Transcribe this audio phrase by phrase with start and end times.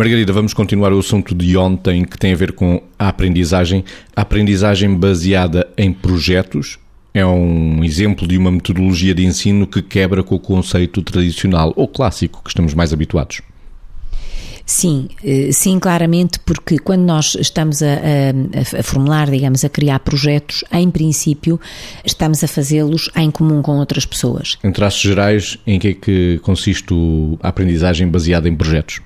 [0.00, 3.84] Margarida, vamos continuar o assunto de ontem que tem a ver com a aprendizagem.
[4.16, 6.78] A aprendizagem baseada em projetos
[7.12, 11.86] é um exemplo de uma metodologia de ensino que quebra com o conceito tradicional ou
[11.86, 13.42] clássico que estamos mais habituados.
[14.64, 19.98] Sim, eh, sim, claramente, porque quando nós estamos a, a, a, formular, digamos, a criar
[19.98, 21.60] projetos, em princípio,
[22.06, 24.56] estamos a fazê-los em comum com outras pessoas.
[24.64, 26.94] Em traços gerais, em que é que consiste
[27.42, 29.02] a aprendizagem baseada em projetos?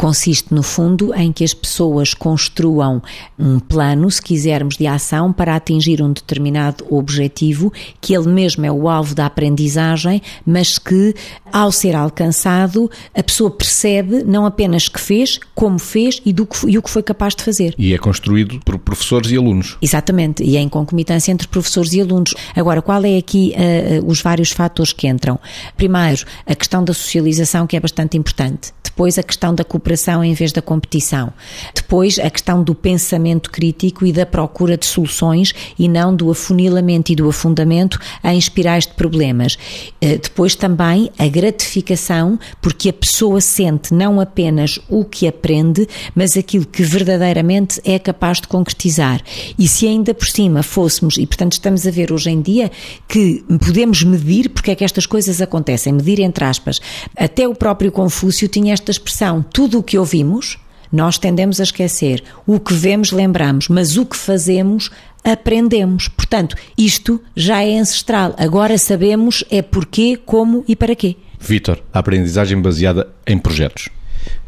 [0.00, 3.02] Consiste, no fundo, em que as pessoas construam
[3.38, 8.72] um plano, se quisermos, de ação para atingir um determinado objetivo, que ele mesmo é
[8.72, 11.14] o alvo da aprendizagem, mas que,
[11.52, 16.70] ao ser alcançado, a pessoa percebe não apenas que fez, como fez e, do que,
[16.70, 17.74] e o que foi capaz de fazer.
[17.76, 19.76] E é construído por professores e alunos.
[19.82, 22.32] Exatamente, e é em concomitância entre professores e alunos.
[22.56, 25.38] Agora, qual é aqui uh, os vários fatores que entram?
[25.76, 28.72] Primeiro, a questão da socialização, que é bastante importante.
[28.82, 31.32] Depois, a questão da cooperação cooperação em vez da competição.
[31.74, 37.10] Depois, a questão do pensamento crítico e da procura de soluções e não do afunilamento
[37.10, 39.58] e do afundamento em espirais de problemas.
[40.00, 46.36] Eh, depois, também, a gratificação, porque a pessoa sente não apenas o que aprende, mas
[46.36, 49.20] aquilo que verdadeiramente é capaz de concretizar.
[49.58, 52.70] E se ainda por cima fôssemos, e portanto estamos a ver hoje em dia
[53.08, 56.80] que podemos medir porque é que estas coisas acontecem, medir entre aspas.
[57.16, 60.58] Até o próprio Confúcio tinha esta expressão: tudo o que ouvimos,
[60.92, 62.22] nós tendemos a esquecer.
[62.46, 64.90] O que vemos, lembramos, mas o que fazemos,
[65.24, 66.08] aprendemos.
[66.08, 68.34] Portanto, isto já é ancestral.
[68.36, 71.16] Agora sabemos é porquê, como e para quê.
[71.38, 73.88] Vítor, a aprendizagem baseada em projetos.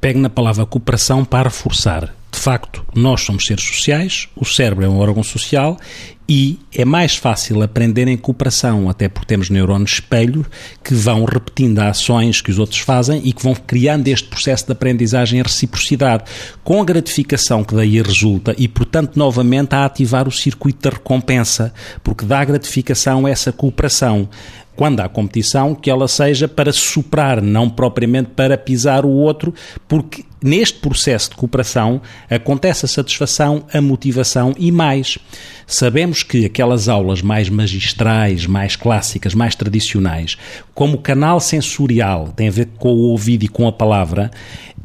[0.00, 2.14] Pegue na palavra cooperação para reforçar.
[2.30, 5.78] De facto, nós somos seres sociais, o cérebro é um órgão social
[6.28, 10.44] e é mais fácil aprender em cooperação, até porque temos neurónios espelho
[10.84, 14.72] que vão repetindo ações que os outros fazem e que vão criando este processo de
[14.72, 16.24] aprendizagem em reciprocidade,
[16.62, 21.72] com a gratificação que daí resulta e, portanto, novamente a ativar o circuito da recompensa,
[22.04, 24.28] porque dá gratificação a essa cooperação
[24.78, 29.52] quando há competição, que ela seja para superar, não propriamente para pisar o outro,
[29.88, 32.00] porque neste processo de cooperação
[32.30, 35.18] acontece a satisfação, a motivação e mais.
[35.66, 40.38] Sabemos que aquelas aulas mais magistrais, mais clássicas, mais tradicionais,
[40.72, 44.30] como canal sensorial tem a ver com o ouvido e com a palavra,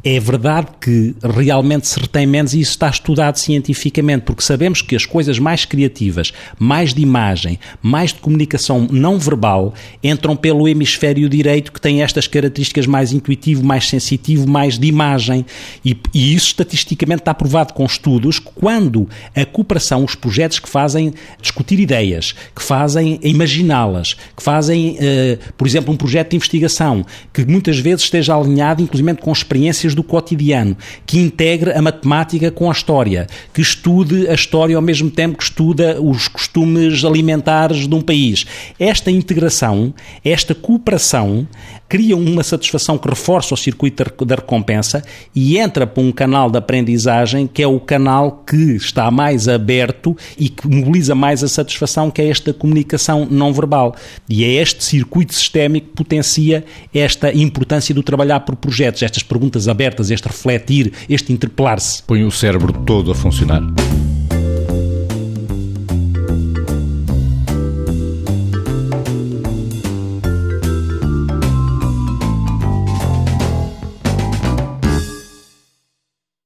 [0.04, 4.94] é verdade que realmente se retém menos e isso está estudado cientificamente, porque sabemos que
[4.94, 9.72] as coisas mais criativas, mais de imagem, mais de comunicação não verbal,
[10.02, 15.46] entram pelo hemisfério direito que tem estas características mais intuitivo, mais sensitivo, mais de imagem.
[15.82, 20.68] E, e isso estatisticamente está provado com estudos que quando a cooperação, os projetos que
[20.68, 27.06] fazem discutir ideias, que fazem imaginá-las, que fazem, uh, por exemplo, um projeto de investigação,
[27.32, 32.68] que muitas vezes esteja alinhado, inclusive com experiências do cotidiano, que integre a matemática com
[32.68, 37.94] a história, que estude a história ao mesmo tempo que estuda os costumes alimentares de
[37.94, 38.44] um país.
[38.78, 39.94] Esta integração,
[40.24, 41.46] esta cooperação,
[41.88, 45.02] cria uma satisfação que reforça o circuito da recompensa
[45.34, 50.16] e entra para um canal de aprendizagem que é o canal que está mais aberto
[50.38, 53.94] e que mobiliza mais a satisfação, que é esta comunicação não verbal.
[54.28, 59.68] E é este circuito sistémico que potencia esta importância do trabalhar por projetos, estas perguntas
[59.84, 62.02] abertas, este refletir, este interpelar-se.
[62.06, 63.83] Põe o cérebro todo a funcionar.